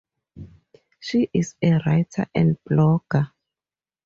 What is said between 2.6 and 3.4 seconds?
blogger.